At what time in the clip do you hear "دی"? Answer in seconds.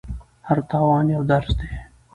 1.59-1.69